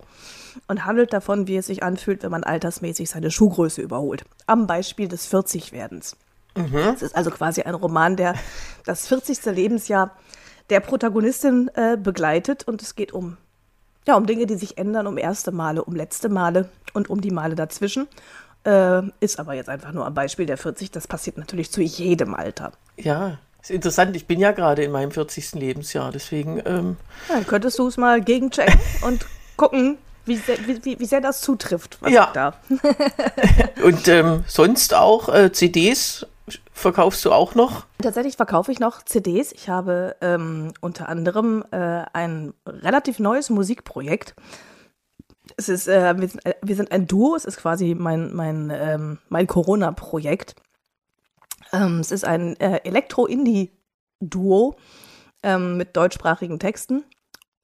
und 0.69 0.85
handelt 0.85 1.13
davon, 1.13 1.47
wie 1.47 1.57
es 1.57 1.67
sich 1.67 1.83
anfühlt, 1.83 2.23
wenn 2.23 2.31
man 2.31 2.45
altersmäßig 2.45 3.11
seine 3.11 3.31
Schuhgröße 3.31 3.83
überholt. 3.83 4.25
Am 4.47 4.67
Beispiel 4.67 5.09
des 5.09 5.33
40-Werdens. 5.33 6.17
Mhm. 6.57 6.77
Es 6.95 7.03
ist 7.03 7.17
also 7.17 7.31
quasi 7.31 7.63
ein 7.63 7.75
Roman, 7.75 8.17
der 8.17 8.35
das 8.85 9.09
40. 9.09 9.45
Lebensjahr 9.47 10.13
der 10.71 10.81
Protagonistin 10.81 11.71
äh, 11.75 11.97
begleitet 11.97 12.67
und 12.67 12.81
es 12.83 12.95
geht 12.95 13.13
um 13.13 13.37
ja, 14.07 14.17
um 14.17 14.27
Dinge, 14.27 14.47
die 14.47 14.57
sich 14.57 14.79
ändern, 14.79 15.07
um 15.07 15.19
erste 15.19 15.53
Male, 15.53 15.85
um 15.85 15.95
letzte 15.95 16.29
Male 16.29 16.69
und 16.93 17.11
um 17.11 17.21
die 17.21 17.31
Male 17.31 17.55
dazwischen. 17.55 18.07
Äh, 18.65 19.03
ist 19.21 19.39
aber 19.39 19.55
jetzt 19.55 19.69
einfach 19.69 19.93
nur 19.93 20.07
ein 20.07 20.15
Beispiel 20.15 20.47
der 20.47 20.57
40. 20.57 20.91
Das 20.91 21.07
passiert 21.07 21.37
natürlich 21.37 21.71
zu 21.71 21.83
jedem 21.83 22.35
Alter. 22.35 22.73
Ja, 22.97 23.39
ist 23.61 23.71
interessant. 23.71 24.15
Ich 24.17 24.27
bin 24.27 24.41
ja 24.41 24.53
gerade 24.53 24.85
in 24.85 24.91
meinem 24.91 25.11
40. 25.11 25.53
Lebensjahr, 25.53 26.13
deswegen. 26.13 26.63
Ähm 26.65 26.97
ja, 27.29 27.37
dann 27.37 27.47
könntest 27.47 27.79
du 27.79 27.87
es 27.89 27.97
mal 27.97 28.21
gegenchecken 28.21 28.79
und 29.03 29.27
gucken, 29.57 29.99
wie 30.27 30.37
sehr, 30.37 30.59
wie, 30.67 30.99
wie 30.99 31.05
sehr 31.05 31.21
das 31.21 31.41
zutrifft, 31.41 31.99
was 32.01 32.13
ja. 32.13 32.31
da. 32.33 32.55
und 33.83 34.09
ähm, 34.09 34.45
sonst 34.47 34.95
auch 34.95 35.29
äh, 35.29 35.53
CDs 35.53 36.27
verkaufst 36.73 37.25
du 37.25 37.33
auch 37.33 37.55
noch? 37.55 37.87
Tatsächlich 38.03 38.37
verkaufe 38.37 38.71
ich 38.73 38.81
noch 38.81 39.03
CDs. 39.03 39.53
Ich 39.53 39.69
habe 39.69 40.17
ähm, 40.21 40.73
unter 40.81 41.09
anderem 41.09 41.65
äh, 41.71 42.05
ein 42.13 42.55
relativ 42.67 43.19
neues 43.19 43.51
Musikprojekt. 43.51 44.35
Es 45.57 45.69
ist, 45.69 45.89
äh, 45.89 46.15
wir, 46.19 46.29
sind, 46.29 46.45
äh, 46.47 46.55
wir, 46.63 46.77
sind, 46.77 46.93
ein 46.93 47.07
Duo, 47.07 47.35
es 47.35 47.45
ist 47.45 47.59
quasi 47.59 47.95
mein, 47.95 48.35
mein, 48.35 48.71
ähm, 48.75 49.19
mein 49.29 49.47
Corona-Projekt. 49.47 50.57
Ähm, 51.73 52.01
es 52.01 52.11
ist 52.11 52.25
ein 52.25 52.59
äh, 52.61 52.81
Elektro-Indie-Duo 52.85 54.77
ähm, 55.43 55.77
mit 55.77 55.97
deutschsprachigen 55.97 56.59
Texten. 56.59 57.05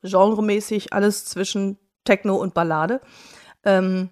Genremäßig 0.02 0.92
alles 0.92 1.26
zwischen 1.26 1.78
Techno 2.04 2.36
und 2.36 2.54
Ballade. 2.54 3.00
Ähm, 3.64 4.10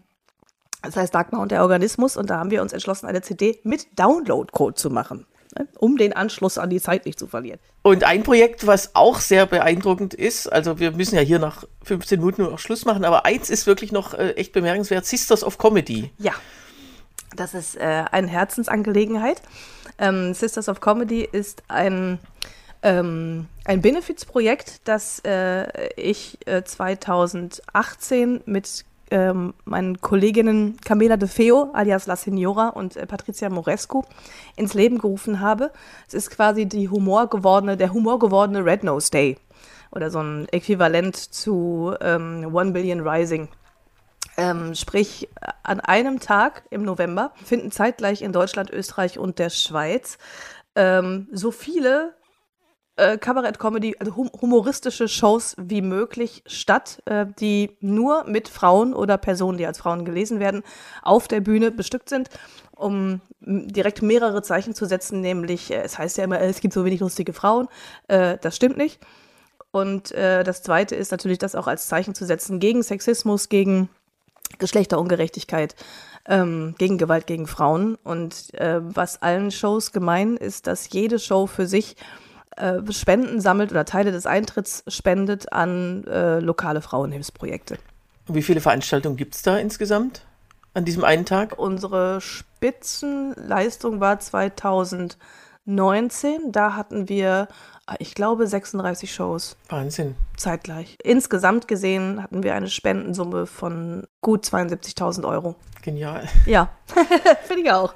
das 0.82 0.96
heißt 0.96 1.14
Dagmar 1.14 1.40
und 1.40 1.52
der 1.52 1.62
Organismus. 1.62 2.16
Und 2.16 2.30
da 2.30 2.38
haben 2.38 2.50
wir 2.50 2.62
uns 2.62 2.72
entschlossen, 2.72 3.06
eine 3.06 3.22
CD 3.22 3.60
mit 3.64 3.98
Download-Code 3.98 4.74
zu 4.74 4.90
machen, 4.90 5.26
ne, 5.56 5.68
um 5.78 5.96
den 5.96 6.12
Anschluss 6.12 6.58
an 6.58 6.70
die 6.70 6.80
Zeit 6.80 7.06
nicht 7.06 7.18
zu 7.18 7.26
verlieren. 7.26 7.58
Und 7.82 8.04
ein 8.04 8.22
Projekt, 8.22 8.66
was 8.66 8.94
auch 8.94 9.18
sehr 9.18 9.46
beeindruckend 9.46 10.14
ist, 10.14 10.46
also 10.46 10.78
wir 10.78 10.92
müssen 10.92 11.16
ja 11.16 11.22
hier 11.22 11.38
nach 11.38 11.64
15 11.84 12.20
Minuten 12.20 12.42
nur 12.42 12.50
noch 12.52 12.58
Schluss 12.58 12.84
machen, 12.84 13.04
aber 13.04 13.24
eins 13.24 13.50
ist 13.50 13.66
wirklich 13.66 13.92
noch 13.92 14.14
äh, 14.14 14.32
echt 14.32 14.52
bemerkenswert, 14.52 15.06
Sisters 15.06 15.42
of 15.42 15.58
Comedy. 15.58 16.12
Ja, 16.18 16.32
das 17.36 17.54
ist 17.54 17.76
äh, 17.76 18.04
eine 18.10 18.28
Herzensangelegenheit. 18.28 19.42
Ähm, 19.98 20.34
Sisters 20.34 20.68
of 20.68 20.80
Comedy 20.80 21.28
ist 21.30 21.62
ein 21.68 22.18
ähm, 22.82 23.46
ein 23.64 23.82
Benefizprojekt, 23.82 24.82
das 24.84 25.20
äh, 25.24 25.88
ich 25.96 26.38
äh, 26.46 26.62
2018 26.62 28.42
mit 28.46 28.84
ähm, 29.10 29.54
meinen 29.64 30.00
Kolleginnen 30.00 30.76
Camila 30.84 31.16
de 31.16 31.28
Feo, 31.28 31.70
alias 31.72 32.06
La 32.06 32.16
Signora, 32.16 32.68
und 32.68 32.96
äh, 32.96 33.06
Patricia 33.06 33.48
Morescu 33.48 34.02
ins 34.56 34.74
Leben 34.74 34.98
gerufen 34.98 35.40
habe. 35.40 35.72
Es 36.06 36.14
ist 36.14 36.30
quasi 36.30 36.66
die 36.66 36.88
Humor 36.88 37.28
gewordene, 37.28 37.76
der 37.76 37.92
Humor 37.92 38.18
gewordene 38.18 38.64
Red 38.64 38.84
Nose 38.84 39.10
Day 39.10 39.36
oder 39.90 40.10
so 40.10 40.20
ein 40.20 40.46
Äquivalent 40.50 41.16
zu 41.16 41.94
ähm, 42.00 42.50
One 42.52 42.72
Billion 42.72 43.00
Rising. 43.00 43.48
Ähm, 44.36 44.74
sprich, 44.74 45.28
an 45.62 45.80
einem 45.80 46.20
Tag 46.20 46.62
im 46.70 46.82
November 46.82 47.32
finden 47.44 47.72
zeitgleich 47.72 48.22
in 48.22 48.32
Deutschland, 48.32 48.70
Österreich 48.70 49.18
und 49.18 49.38
der 49.38 49.50
Schweiz 49.50 50.18
ähm, 50.76 51.26
so 51.32 51.50
viele 51.50 52.14
äh, 52.98 53.16
Kabarett-Comedy, 53.16 53.96
also 53.98 54.16
hum 54.16 54.30
humoristische 54.40 55.08
Shows 55.08 55.54
wie 55.58 55.82
möglich 55.82 56.42
statt, 56.46 57.02
äh, 57.06 57.26
die 57.38 57.76
nur 57.80 58.24
mit 58.24 58.48
Frauen 58.48 58.92
oder 58.94 59.16
Personen, 59.16 59.56
die 59.58 59.66
als 59.66 59.78
Frauen 59.78 60.04
gelesen 60.04 60.40
werden, 60.40 60.62
auf 61.02 61.28
der 61.28 61.40
Bühne 61.40 61.70
bestückt 61.70 62.08
sind, 62.08 62.28
um 62.74 63.20
direkt 63.40 64.02
mehrere 64.02 64.42
Zeichen 64.42 64.74
zu 64.74 64.84
setzen, 64.84 65.20
nämlich, 65.20 65.70
äh, 65.70 65.82
es 65.82 65.98
heißt 65.98 66.18
ja 66.18 66.24
immer, 66.24 66.40
es 66.40 66.60
gibt 66.60 66.74
so 66.74 66.84
wenig 66.84 67.00
lustige 67.00 67.32
Frauen. 67.32 67.68
Äh, 68.08 68.38
das 68.40 68.56
stimmt 68.56 68.76
nicht. 68.76 69.00
Und 69.70 70.12
äh, 70.12 70.44
das 70.44 70.62
Zweite 70.62 70.94
ist 70.96 71.12
natürlich, 71.12 71.38
das 71.38 71.54
auch 71.54 71.66
als 71.66 71.88
Zeichen 71.88 72.14
zu 72.14 72.24
setzen 72.24 72.58
gegen 72.58 72.82
Sexismus, 72.82 73.48
gegen 73.48 73.88
Geschlechterungerechtigkeit, 74.58 75.76
ähm, 76.26 76.74
gegen 76.78 76.98
Gewalt 76.98 77.26
gegen 77.26 77.46
Frauen. 77.46 77.96
Und 78.02 78.54
äh, 78.54 78.80
was 78.82 79.22
allen 79.22 79.50
Shows 79.50 79.92
gemein 79.92 80.36
ist, 80.36 80.66
dass 80.66 80.90
jede 80.90 81.18
Show 81.18 81.46
für 81.46 81.66
sich 81.66 81.96
äh, 82.58 82.92
Spenden 82.92 83.40
sammelt 83.40 83.70
oder 83.70 83.84
Teile 83.84 84.12
des 84.12 84.26
Eintritts 84.26 84.84
spendet 84.88 85.52
an 85.52 86.04
äh, 86.04 86.40
lokale 86.40 86.80
Frauenhilfsprojekte. 86.80 87.78
Wie 88.26 88.42
viele 88.42 88.60
Veranstaltungen 88.60 89.16
gibt 89.16 89.34
es 89.34 89.42
da 89.42 89.56
insgesamt 89.58 90.22
an 90.74 90.84
diesem 90.84 91.04
einen 91.04 91.24
Tag? 91.24 91.58
Unsere 91.58 92.20
Spitzenleistung 92.20 94.00
war 94.00 94.18
2019. 95.68 96.52
Da 96.52 96.74
hatten 96.74 97.08
wir 97.08 97.48
Ah, 97.90 97.94
ich 98.00 98.14
glaube, 98.14 98.46
36 98.46 99.14
Shows. 99.14 99.56
Wahnsinn. 99.70 100.14
Zeitgleich. 100.36 100.98
Insgesamt 101.02 101.68
gesehen 101.68 102.22
hatten 102.22 102.42
wir 102.42 102.54
eine 102.54 102.68
Spendensumme 102.68 103.46
von 103.46 104.06
gut 104.20 104.44
72.000 104.44 105.26
Euro. 105.26 105.54
Genial. 105.80 106.28
Ja, 106.44 106.68
finde 107.44 107.62
ich 107.62 107.72
auch. 107.72 107.94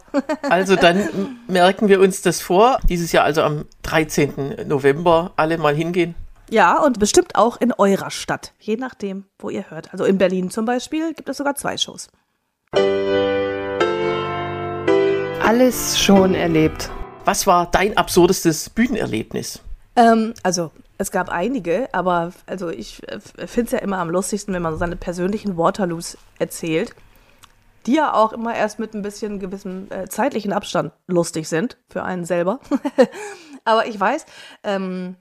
also 0.49 0.77
dann 0.77 1.37
merken 1.47 1.89
wir 1.89 2.01
uns 2.01 2.23
das 2.23 2.41
vor. 2.41 2.79
Dieses 2.89 3.13
Jahr 3.13 3.25
also 3.25 3.43
am 3.43 3.67
13. 3.83 4.67
November 4.67 5.33
alle 5.37 5.59
mal 5.59 5.75
hingehen. 5.75 6.15
Ja, 6.49 6.79
und 6.79 6.99
bestimmt 6.99 7.37
auch 7.37 7.61
in 7.61 7.75
eurer 7.75 8.11
Stadt, 8.11 8.55
je 8.61 8.77
nachdem, 8.77 9.27
wo 9.39 9.51
ihr 9.51 9.69
hört. 9.71 9.93
Also 9.93 10.07
in 10.07 10.17
Berlin 10.17 10.49
zum 10.49 10.65
Beispiel 10.65 11.13
gibt 11.13 11.29
es 11.29 11.37
sogar 11.37 11.55
zwei 11.57 11.77
Shows. 11.77 12.09
Alles 15.43 16.01
schon 16.01 16.35
erlebt. 16.35 16.91
Was 17.25 17.47
war 17.47 17.71
dein 17.71 17.97
absurdestes 17.97 18.69
Bühnenerlebnis? 18.71 19.61
Ähm, 19.95 20.35
also 20.43 20.73
es 20.99 21.13
gab 21.13 21.29
einige, 21.29 21.89
aber 21.93 22.33
also 22.47 22.69
ich 22.69 23.07
äh, 23.09 23.21
finde 23.47 23.67
es 23.67 23.73
ja 23.73 23.79
immer 23.79 23.99
am 23.99 24.11
lustigsten, 24.11 24.53
wenn 24.55 24.63
man 24.63 24.77
seine 24.77 24.97
persönlichen 24.97 25.57
Waterloos 25.57 26.19
erzählt, 26.39 26.95
die 27.87 27.95
ja 27.95 28.13
auch 28.13 28.33
immer 28.33 28.55
erst 28.55 28.79
mit 28.79 28.95
ein 28.95 29.03
bisschen 29.03 29.39
gewissem 29.39 29.87
äh, 29.91 30.09
zeitlichen 30.09 30.53
Abstand 30.53 30.93
lustig 31.07 31.49
sind 31.49 31.77
für 31.89 32.03
einen 32.03 32.25
selber. 32.25 32.59
aber 33.65 33.87
ich 33.87 33.99
weiß, 33.99 34.27
ähm, 34.65 35.17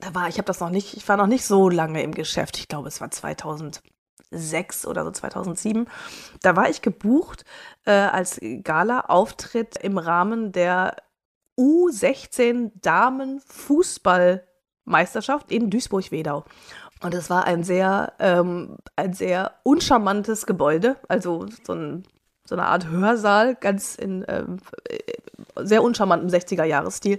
da 0.00 0.14
war 0.14 0.28
ich 0.28 0.38
habe 0.38 0.46
das 0.46 0.60
noch 0.60 0.70
nicht, 0.70 0.96
ich 0.96 1.08
war 1.08 1.16
noch 1.16 1.26
nicht 1.26 1.44
so 1.44 1.68
lange 1.68 2.02
im 2.02 2.14
Geschäft. 2.14 2.56
Ich 2.58 2.68
glaube, 2.68 2.88
es 2.88 3.00
war 3.00 3.10
2006 4.30 4.86
oder 4.86 5.04
so 5.04 5.10
2007. 5.10 5.86
Da 6.42 6.56
war 6.56 6.70
ich 6.70 6.80
gebucht 6.82 7.44
äh, 7.84 7.92
als 7.92 8.40
Gala-Auftritt 8.40 9.76
im 9.82 9.98
Rahmen 9.98 10.52
der 10.52 10.96
U16 11.58 12.70
Damen 12.80 13.42
Fußballmeisterschaft 13.46 15.52
in 15.52 15.68
Duisburg-Wedau. 15.70 16.44
Und 17.02 17.14
es 17.14 17.30
war 17.30 17.44
ein 17.44 17.64
sehr, 17.64 18.12
ähm, 18.18 18.76
ein 18.96 19.14
sehr 19.14 19.52
uncharmantes 19.62 20.44
Gebäude, 20.46 20.96
also 21.08 21.46
so, 21.64 21.72
ein, 21.72 22.02
so 22.46 22.54
eine 22.54 22.66
Art 22.66 22.88
Hörsaal, 22.88 23.54
ganz 23.54 23.94
in 23.94 24.22
ähm, 24.28 24.58
sehr 25.56 25.82
uncharmantem 25.82 26.28
60er-Jahresstil. 26.28 27.16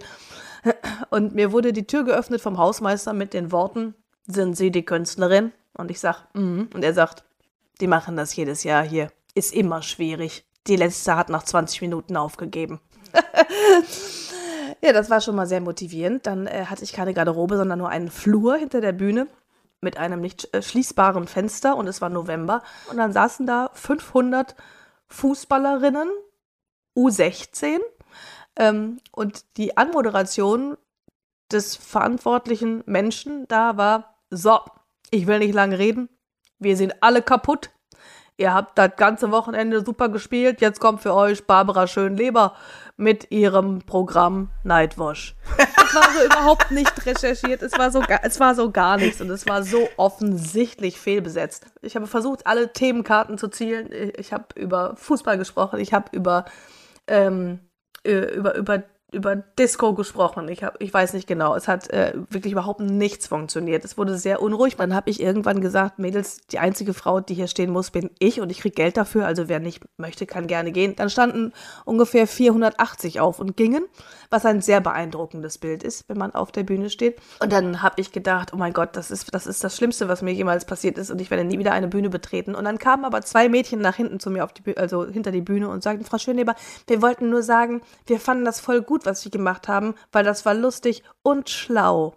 Und 1.09 1.33
mir 1.33 1.51
wurde 1.51 1.73
die 1.73 1.87
Tür 1.87 2.03
geöffnet 2.03 2.41
vom 2.41 2.59
Hausmeister 2.59 3.13
mit 3.13 3.33
den 3.33 3.51
Worten: 3.51 3.95
Sind 4.27 4.55
Sie 4.55 4.69
die 4.69 4.85
Künstlerin? 4.85 5.51
Und 5.81 5.91
ich 5.91 5.99
sag, 5.99 6.27
mhm. 6.33 6.69
Und 6.73 6.83
er 6.83 6.93
sagt, 6.93 7.23
die 7.81 7.87
machen 7.87 8.15
das 8.15 8.35
jedes 8.35 8.63
Jahr 8.63 8.83
hier. 8.83 9.11
Ist 9.33 9.53
immer 9.53 9.81
schwierig. 9.81 10.45
Die 10.67 10.75
letzte 10.75 11.15
hat 11.15 11.29
nach 11.29 11.43
20 11.43 11.81
Minuten 11.81 12.15
aufgegeben. 12.15 12.79
ja, 14.81 14.93
das 14.93 15.09
war 15.09 15.21
schon 15.21 15.35
mal 15.35 15.47
sehr 15.47 15.61
motivierend. 15.61 16.27
Dann 16.27 16.47
äh, 16.47 16.65
hatte 16.65 16.83
ich 16.83 16.93
keine 16.93 17.13
Garderobe, 17.13 17.57
sondern 17.57 17.79
nur 17.79 17.89
einen 17.89 18.11
Flur 18.11 18.55
hinter 18.57 18.81
der 18.81 18.93
Bühne 18.93 19.27
mit 19.81 19.97
einem 19.97 20.21
nicht 20.21 20.53
äh, 20.53 20.61
schließbaren 20.61 21.27
Fenster 21.27 21.75
und 21.75 21.87
es 21.87 22.01
war 22.01 22.09
November. 22.09 22.61
Und 22.89 22.97
dann 22.97 23.11
saßen 23.11 23.47
da 23.47 23.71
500 23.73 24.55
Fußballerinnen, 25.07 26.09
U16. 26.95 27.79
Ähm, 28.55 28.99
und 29.11 29.57
die 29.57 29.77
Anmoderation 29.77 30.77
des 31.51 31.75
verantwortlichen 31.75 32.83
Menschen 32.85 33.47
da 33.47 33.77
war, 33.77 34.15
so, 34.29 34.59
ich 35.11 35.27
will 35.27 35.39
nicht 35.39 35.53
lange 35.53 35.77
reden, 35.77 36.09
wir 36.59 36.75
sind 36.75 37.03
alle 37.03 37.21
kaputt, 37.21 37.69
Ihr 38.41 38.55
habt 38.55 38.75
das 38.79 38.95
ganze 38.95 39.29
Wochenende 39.29 39.85
super 39.85 40.09
gespielt. 40.09 40.61
Jetzt 40.61 40.79
kommt 40.79 41.01
für 41.01 41.13
euch 41.13 41.45
Barbara 41.45 41.85
Schönleber 41.85 42.55
mit 42.97 43.29
ihrem 43.29 43.83
Programm 43.83 44.49
Nightwash. 44.63 45.35
Es 45.57 45.95
war 45.95 46.09
so 46.17 46.25
überhaupt 46.25 46.71
nicht 46.71 47.05
recherchiert. 47.05 47.61
Es 47.61 47.77
war 47.77 47.91
so, 47.91 48.01
es 48.23 48.39
war 48.39 48.55
so 48.55 48.71
gar 48.71 48.97
nichts 48.97 49.21
und 49.21 49.29
es 49.29 49.45
war 49.45 49.61
so 49.61 49.89
offensichtlich 49.97 50.99
fehlbesetzt. 50.99 51.65
Ich 51.81 51.95
habe 51.95 52.07
versucht, 52.07 52.47
alle 52.47 52.73
Themenkarten 52.73 53.37
zu 53.37 53.49
zielen. 53.49 53.89
Ich 54.17 54.33
habe 54.33 54.45
über 54.55 54.95
Fußball 54.95 55.37
gesprochen. 55.37 55.79
Ich 55.79 55.93
habe 55.93 56.05
über, 56.11 56.45
ähm, 57.07 57.59
über, 58.03 58.55
über 58.55 58.83
über 59.11 59.35
Disco 59.35 59.93
gesprochen. 59.93 60.47
Ich, 60.47 60.63
hab, 60.63 60.81
ich 60.81 60.93
weiß 60.93 61.13
nicht 61.13 61.27
genau. 61.27 61.53
Es 61.53 61.67
hat 61.67 61.89
äh, 61.89 62.13
wirklich 62.29 62.53
überhaupt 62.53 62.79
nichts 62.79 63.27
funktioniert. 63.27 63.83
Es 63.83 63.97
wurde 63.97 64.17
sehr 64.17 64.41
unruhig. 64.41 64.77
Dann 64.77 64.95
habe 64.95 65.09
ich 65.09 65.21
irgendwann 65.21 65.59
gesagt, 65.59 65.99
Mädels, 65.99 66.41
die 66.49 66.59
einzige 66.59 66.93
Frau, 66.93 67.19
die 67.19 67.33
hier 67.33 67.47
stehen 67.47 67.71
muss, 67.71 67.91
bin 67.91 68.09
ich 68.19 68.39
und 68.39 68.49
ich 68.49 68.59
kriege 68.59 68.73
Geld 68.73 68.95
dafür. 68.95 69.25
Also 69.25 69.49
wer 69.49 69.59
nicht 69.59 69.83
möchte, 69.97 70.25
kann 70.25 70.47
gerne 70.47 70.71
gehen. 70.71 70.95
Dann 70.95 71.09
standen 71.09 71.51
ungefähr 71.83 72.25
480 72.25 73.19
auf 73.19 73.39
und 73.39 73.57
gingen, 73.57 73.83
was 74.29 74.45
ein 74.45 74.61
sehr 74.61 74.79
beeindruckendes 74.79 75.57
Bild 75.57 75.83
ist, 75.83 76.07
wenn 76.07 76.17
man 76.17 76.33
auf 76.33 76.53
der 76.53 76.63
Bühne 76.63 76.89
steht. 76.89 77.19
Und 77.41 77.51
dann 77.51 77.81
habe 77.81 77.99
ich 77.99 78.13
gedacht, 78.13 78.53
oh 78.53 78.57
mein 78.57 78.71
Gott, 78.71 78.95
das 78.95 79.11
ist, 79.11 79.33
das 79.33 79.45
ist 79.45 79.61
das 79.61 79.75
Schlimmste, 79.75 80.07
was 80.07 80.21
mir 80.21 80.33
jemals 80.33 80.63
passiert 80.63 80.97
ist 80.97 81.11
und 81.11 81.19
ich 81.19 81.29
werde 81.29 81.43
nie 81.43 81.59
wieder 81.59 81.73
eine 81.73 81.89
Bühne 81.89 82.09
betreten. 82.09 82.55
Und 82.55 82.63
dann 82.63 82.77
kamen 82.77 83.03
aber 83.03 83.21
zwei 83.23 83.49
Mädchen 83.49 83.81
nach 83.81 83.95
hinten 83.95 84.21
zu 84.21 84.29
mir 84.29 84.45
auf 84.45 84.53
die, 84.53 84.77
also 84.77 85.05
hinter 85.05 85.31
die 85.31 85.41
Bühne 85.41 85.67
und 85.67 85.83
sagten, 85.83 86.05
Frau 86.05 86.17
Schönleber, 86.17 86.55
wir 86.87 87.01
wollten 87.01 87.29
nur 87.29 87.43
sagen, 87.43 87.81
wir 88.05 88.21
fanden 88.21 88.45
das 88.45 88.61
voll 88.61 88.81
gut, 88.81 89.00
was 89.05 89.21
Sie 89.21 89.31
gemacht 89.31 89.67
haben, 89.67 89.95
weil 90.11 90.23
das 90.23 90.45
war 90.45 90.53
lustig 90.53 91.03
und 91.23 91.49
schlau. 91.49 92.15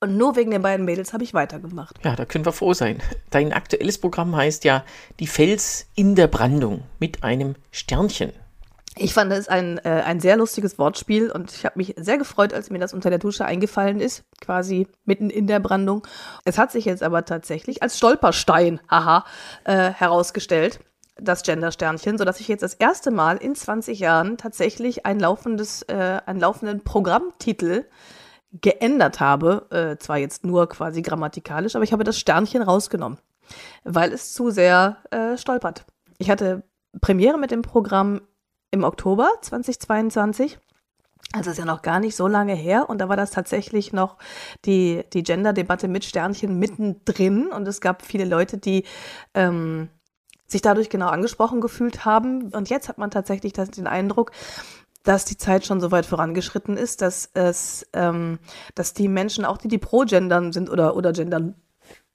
Und 0.00 0.16
nur 0.16 0.36
wegen 0.36 0.52
den 0.52 0.62
beiden 0.62 0.84
Mädels 0.84 1.12
habe 1.12 1.24
ich 1.24 1.34
weitergemacht. 1.34 1.96
Ja, 2.04 2.14
da 2.14 2.24
können 2.24 2.44
wir 2.44 2.52
froh 2.52 2.72
sein. 2.72 3.02
Dein 3.30 3.52
aktuelles 3.52 3.98
Programm 3.98 4.36
heißt 4.36 4.64
ja 4.64 4.84
Die 5.18 5.26
Fels 5.26 5.86
in 5.96 6.14
der 6.14 6.28
Brandung 6.28 6.84
mit 7.00 7.24
einem 7.24 7.56
Sternchen. 7.72 8.32
Ich 9.00 9.14
fand 9.14 9.32
es 9.32 9.48
ein, 9.48 9.78
äh, 9.78 10.02
ein 10.04 10.18
sehr 10.18 10.36
lustiges 10.36 10.78
Wortspiel 10.78 11.30
und 11.30 11.52
ich 11.52 11.64
habe 11.64 11.78
mich 11.78 11.94
sehr 11.96 12.18
gefreut, 12.18 12.52
als 12.52 12.70
mir 12.70 12.80
das 12.80 12.92
unter 12.92 13.10
der 13.10 13.20
Dusche 13.20 13.44
eingefallen 13.44 14.00
ist, 14.00 14.24
quasi 14.40 14.88
mitten 15.04 15.30
in 15.30 15.46
der 15.46 15.60
Brandung. 15.60 16.04
Es 16.44 16.58
hat 16.58 16.72
sich 16.72 16.84
jetzt 16.84 17.04
aber 17.04 17.24
tatsächlich 17.24 17.82
als 17.82 17.96
Stolperstein, 17.96 18.80
haha, 18.90 19.24
äh, 19.64 19.90
herausgestellt 19.90 20.80
das 21.20 21.42
Gender-Sternchen, 21.42 22.18
sodass 22.18 22.40
ich 22.40 22.48
jetzt 22.48 22.62
das 22.62 22.74
erste 22.74 23.10
Mal 23.10 23.36
in 23.36 23.54
20 23.54 23.98
Jahren 23.98 24.36
tatsächlich 24.36 25.06
ein 25.06 25.18
laufendes, 25.18 25.82
äh, 25.82 26.20
einen 26.26 26.40
laufenden 26.40 26.82
Programmtitel 26.84 27.84
geändert 28.52 29.20
habe. 29.20 29.66
Äh, 29.70 29.98
zwar 29.98 30.18
jetzt 30.18 30.44
nur 30.44 30.68
quasi 30.68 31.02
grammatikalisch, 31.02 31.74
aber 31.74 31.84
ich 31.84 31.92
habe 31.92 32.04
das 32.04 32.18
Sternchen 32.18 32.62
rausgenommen, 32.62 33.18
weil 33.84 34.12
es 34.12 34.32
zu 34.32 34.50
sehr 34.50 34.98
äh, 35.10 35.36
stolpert. 35.36 35.84
Ich 36.18 36.30
hatte 36.30 36.62
Premiere 37.00 37.38
mit 37.38 37.50
dem 37.50 37.62
Programm 37.62 38.22
im 38.70 38.84
Oktober 38.84 39.30
2022. 39.42 40.58
Also 41.32 41.50
ist 41.50 41.58
ja 41.58 41.66
noch 41.66 41.82
gar 41.82 42.00
nicht 42.00 42.16
so 42.16 42.26
lange 42.26 42.54
her 42.54 42.88
und 42.88 42.98
da 42.98 43.08
war 43.10 43.16
das 43.16 43.30
tatsächlich 43.30 43.92
noch 43.92 44.16
die, 44.64 45.04
die 45.12 45.22
Gender-Debatte 45.22 45.86
mit 45.86 46.04
Sternchen 46.06 46.58
mittendrin 46.58 47.48
und 47.48 47.68
es 47.68 47.82
gab 47.82 48.02
viele 48.02 48.24
Leute, 48.24 48.56
die 48.56 48.84
ähm, 49.34 49.90
sich 50.48 50.62
dadurch 50.62 50.88
genau 50.88 51.08
angesprochen 51.08 51.60
gefühlt 51.60 52.04
haben. 52.04 52.48
Und 52.54 52.70
jetzt 52.70 52.88
hat 52.88 52.98
man 52.98 53.10
tatsächlich 53.10 53.52
den 53.52 53.86
Eindruck, 53.86 54.32
dass 55.04 55.24
die 55.24 55.36
Zeit 55.36 55.64
schon 55.64 55.80
so 55.80 55.90
weit 55.90 56.06
vorangeschritten 56.06 56.76
ist, 56.76 57.02
dass 57.02 57.30
es, 57.34 57.86
ähm, 57.92 58.38
dass 58.74 58.94
die 58.94 59.08
Menschen, 59.08 59.44
auch 59.44 59.58
die, 59.58 59.68
die 59.68 59.78
pro 59.78 60.00
Gendern 60.00 60.52
sind 60.52 60.70
oder, 60.70 60.96
oder 60.96 61.12
gendern 61.12 61.54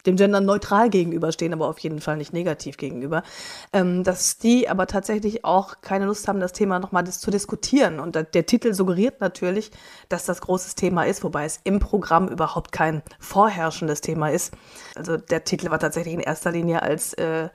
dem 0.05 0.15
Gender 0.15 0.41
neutral 0.41 0.89
gegenüberstehen, 0.89 1.53
aber 1.53 1.67
auf 1.67 1.79
jeden 1.79 2.01
Fall 2.01 2.17
nicht 2.17 2.33
negativ 2.33 2.77
gegenüber, 2.77 3.23
ähm, 3.71 4.03
dass 4.03 4.37
die 4.37 4.69
aber 4.69 4.87
tatsächlich 4.87 5.45
auch 5.45 5.81
keine 5.81 6.05
Lust 6.05 6.27
haben, 6.27 6.39
das 6.39 6.53
Thema 6.53 6.79
nochmal 6.79 7.05
zu 7.07 7.31
diskutieren. 7.31 7.99
Und 7.99 8.15
der 8.15 8.45
Titel 8.45 8.73
suggeriert 8.73 9.21
natürlich, 9.21 9.71
dass 10.09 10.25
das 10.25 10.41
großes 10.41 10.75
Thema 10.75 11.03
ist, 11.03 11.23
wobei 11.23 11.45
es 11.45 11.59
im 11.63 11.79
Programm 11.79 12.27
überhaupt 12.27 12.71
kein 12.71 13.01
vorherrschendes 13.19 14.01
Thema 14.01 14.29
ist. 14.29 14.53
Also 14.95 15.17
der 15.17 15.43
Titel 15.43 15.69
war 15.69 15.79
tatsächlich 15.79 16.13
in 16.13 16.19
erster 16.19 16.51
Linie 16.51 16.83
als 16.83 17.13
äh, 17.13 17.49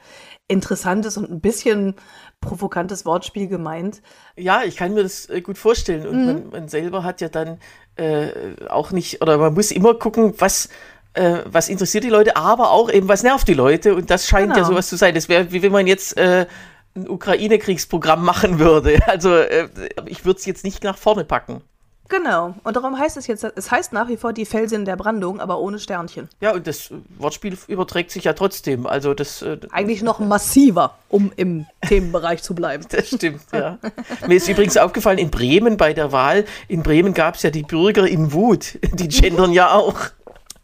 interessantes 0.49 1.17
und 1.17 1.31
ein 1.31 1.41
bisschen 1.41 1.95
provokantes 2.41 3.05
Wortspiel 3.05 3.49
gemeint. 3.49 4.03
Ja, 4.37 4.63
ich 4.65 4.77
kann 4.77 4.95
mir 4.95 5.03
das 5.03 5.29
äh, 5.29 5.43
gut 5.43 5.59
vorstellen. 5.59 6.07
Und 6.07 6.21
mhm. 6.21 6.27
man, 6.27 6.49
man, 6.51 6.69
selber 6.69 7.05
hat 7.05 7.21
ja 7.21 7.29
dann 7.29 7.59
äh, 7.97 8.31
auch 8.69 8.91
nicht, 8.91 9.21
oder 9.21 9.37
man 9.39 9.55
muss 9.55 9.71
immer 9.71 9.95
gucken, 9.95 10.35
was 10.39 10.71
äh, 11.19 11.43
was 11.47 11.69
interessiert 11.69 12.05
die 12.05 12.11
Leute, 12.11 12.37
aber 12.37 12.71
auch 12.71 12.91
eben, 12.91 13.09
was 13.09 13.23
nervt 13.23 13.49
die 13.49 13.55
Leute. 13.55 13.95
Und 13.95 14.11
das 14.11 14.27
scheint 14.27 14.55
genau. 14.55 14.59
ja 14.59 14.65
sowas 14.65 14.89
zu 14.89 14.97
sein. 14.97 15.15
Das 15.15 15.29
wäre, 15.29 15.51
wie 15.53 15.63
wenn 15.63 15.73
man 15.73 15.87
jetzt 15.87 16.17
äh, 16.17 16.47
ein 16.95 17.09
Ukraine-Kriegsprogramm 17.09 18.25
machen 18.25 18.59
würde. 18.59 18.99
Also 19.07 19.35
äh, 19.35 19.69
ich 20.07 20.25
würde 20.25 20.39
es 20.39 20.47
jetzt 20.47 20.65
nicht 20.65 20.85
nach 20.85 20.97
vorne 20.97 21.25
packen. 21.25 21.63
Genau. 22.09 22.55
Und 22.65 22.77
darum 22.77 22.99
heißt 22.99 23.17
es 23.17 23.27
jetzt, 23.27 23.45
es 23.45 23.71
heißt 23.71 23.93
nach 23.93 24.09
wie 24.09 24.17
vor 24.17 24.33
die 24.33 24.47
Felsin 24.47 24.85
der 24.85 24.97
Brandung, 24.97 25.41
aber 25.41 25.59
ohne 25.59 25.79
Sternchen. 25.79 26.29
Ja, 26.41 26.55
und 26.55 26.67
das 26.67 26.91
Wortspiel 27.19 27.57
überträgt 27.67 28.11
sich 28.11 28.25
ja 28.25 28.33
trotzdem. 28.33 28.87
Also 28.87 29.15
das. 29.15 29.43
Äh, 29.43 29.59
Eigentlich 29.71 30.03
noch 30.03 30.19
massiver, 30.19 30.97
um 31.09 31.33
im 31.37 31.67
Themenbereich 31.87 32.43
zu 32.43 32.55
bleiben. 32.55 32.85
Das 32.99 33.09
stimmt, 33.09 33.43
ja. 33.53 33.79
Mir 34.27 34.37
ist 34.37 34.49
übrigens 34.49 34.77
aufgefallen, 34.77 35.19
in 35.19 35.31
Bremen 35.31 35.77
bei 35.77 35.93
der 35.93 36.11
Wahl, 36.11 36.47
in 36.69 36.83
Bremen 36.83 37.13
gab 37.13 37.35
es 37.35 37.43
ja 37.43 37.51
die 37.51 37.63
Bürger 37.63 38.07
in 38.07 38.33
Wut. 38.33 38.79
Die 38.95 39.09
gendern 39.09 39.53
ja 39.53 39.73
auch. 39.73 39.97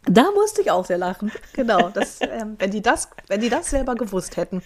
Da 0.09 0.29
musste 0.31 0.61
ich 0.61 0.71
auch 0.71 0.85
sehr 0.85 0.97
lachen. 0.97 1.31
Genau. 1.53 1.89
Das, 1.89 2.19
ähm, 2.21 2.55
wenn, 2.59 2.71
die 2.71 2.81
das, 2.81 3.09
wenn 3.27 3.41
die 3.41 3.49
das 3.49 3.69
selber 3.69 3.95
gewusst 3.95 4.37
hätten. 4.37 4.61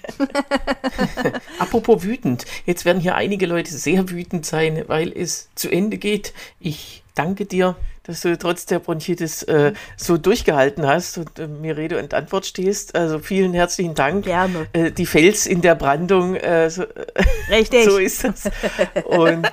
Apropos 1.60 2.03
wütend. 2.03 2.46
Jetzt 2.65 2.86
werden 2.86 3.00
hier 3.00 3.15
einige 3.15 3.46
Leute 3.46 3.72
sehr 3.72 4.10
wütend 4.10 4.46
sein, 4.46 4.84
weil 4.88 5.12
es 5.12 5.50
zu 5.55 5.69
Ende 5.69 5.98
geht. 5.98 6.34
Ich 6.60 7.03
danke 7.15 7.46
dir, 7.46 7.75
dass 8.03 8.22
du 8.22 8.38
trotz 8.38 8.65
der 8.65 8.79
Bronchitis 8.79 9.43
äh, 9.43 9.74
so 9.96 10.17
durchgehalten 10.17 10.88
hast 10.88 11.17
und 11.17 11.38
äh, 11.38 11.48
mir 11.48 11.77
Rede 11.77 12.00
und 12.00 12.13
Antwort 12.13 12.46
stehst. 12.46 12.96
Also 12.96 13.19
vielen 13.19 13.53
herzlichen 13.53 13.93
Dank. 13.93 14.25
Gerne. 14.25 14.67
Äh, 14.74 14.91
die 14.91 15.05
Fels 15.05 15.46
in 15.46 15.62
der 15.62 15.75
Brandung. 15.75 16.36
Äh, 16.36 16.69
so, 16.69 16.86
Richtig. 17.50 17.86
so 17.89 17.98
ist 17.98 18.24
das. 18.24 18.50
Und 19.05 19.48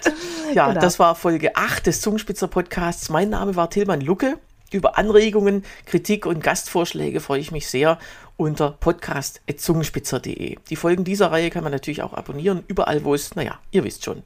ja, 0.55 0.69
genau. 0.69 0.81
das 0.81 0.99
war 0.99 1.15
Folge 1.15 1.55
8 1.55 1.87
des 1.87 2.01
Zungenspitzer 2.01 2.49
Podcasts. 2.49 3.09
Mein 3.09 3.31
Name 3.31 3.57
war 3.57 3.69
Tilman 3.69 4.01
Lucke. 4.01 4.39
Über 4.73 4.99
Anregungen, 4.99 5.65
Kritik 5.85 6.27
und 6.27 6.43
Gastvorschläge 6.43 7.21
freue 7.21 7.41
ich 7.41 7.53
mich 7.53 7.69
sehr 7.69 7.99
unter 8.37 8.73
podcast.zungenspitzer.de. 8.73 10.57
Die 10.69 10.77
Folgen 10.77 11.05
dieser 11.05 11.31
Reihe 11.31 11.51
kann 11.51 11.63
man 11.63 11.73
natürlich 11.73 12.03
auch 12.03 12.13
abonnieren, 12.13 12.65
überall 12.67 13.05
wo 13.05 13.15
es, 13.15 13.35
naja, 13.35 13.61
ihr 13.71 13.85
wisst 13.85 14.05
schon. 14.05 14.23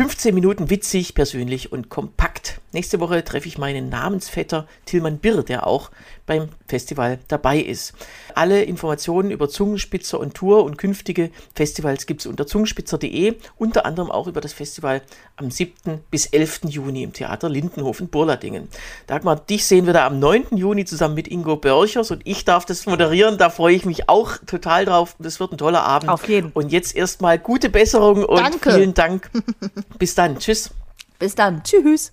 15 0.00 0.34
Minuten 0.34 0.70
witzig, 0.70 1.14
persönlich 1.14 1.72
und 1.72 1.90
kompakt. 1.90 2.62
Nächste 2.72 3.00
Woche 3.00 3.22
treffe 3.22 3.48
ich 3.48 3.58
meinen 3.58 3.90
Namensvetter 3.90 4.66
Tilman 4.86 5.18
Birr, 5.18 5.42
der 5.42 5.66
auch 5.66 5.90
beim 6.24 6.48
Festival 6.68 7.18
dabei 7.28 7.58
ist. 7.58 7.92
Alle 8.34 8.62
Informationen 8.62 9.30
über 9.30 9.48
Zungenspitzer 9.48 10.18
und 10.18 10.34
Tour 10.34 10.64
und 10.64 10.78
künftige 10.78 11.30
Festivals 11.54 12.06
gibt 12.06 12.20
es 12.20 12.26
unter 12.26 12.46
zungenspitzer.de, 12.46 13.34
unter 13.58 13.84
anderem 13.84 14.10
auch 14.10 14.28
über 14.28 14.40
das 14.40 14.52
Festival 14.52 15.02
am 15.36 15.50
7. 15.50 15.74
bis 16.10 16.26
11. 16.26 16.60
Juni 16.68 17.02
im 17.02 17.12
Theater 17.12 17.48
Lindenhof 17.50 18.00
in 18.00 18.08
Burladingen. 18.08 18.68
Dagmar, 19.08 19.36
dich 19.36 19.66
sehen 19.66 19.84
wir 19.86 19.92
da 19.92 20.06
am 20.06 20.20
9. 20.20 20.56
Juni 20.56 20.84
zusammen 20.84 21.16
mit 21.16 21.28
Ingo 21.28 21.56
Börchers 21.56 22.12
und 22.12 22.22
ich 22.24 22.44
darf 22.44 22.64
das 22.64 22.86
moderieren. 22.86 23.36
Da 23.36 23.50
freue 23.50 23.74
ich 23.74 23.84
mich 23.84 24.08
auch 24.08 24.38
total 24.46 24.84
drauf. 24.84 25.16
Das 25.18 25.40
wird 25.40 25.52
ein 25.52 25.58
toller 25.58 25.82
Abend. 25.82 26.08
Auf 26.08 26.28
jeden. 26.28 26.52
Und 26.52 26.70
jetzt 26.70 26.94
erstmal 26.94 27.38
gute 27.38 27.68
Besserung 27.68 28.24
und 28.24 28.38
Danke. 28.38 28.70
vielen 28.72 28.94
Dank. 28.94 29.28
Bis 29.98 30.14
dann. 30.14 30.38
Tschüss. 30.38 30.70
Bis 31.18 31.34
dann. 31.34 31.62
Tschüss. 31.62 32.12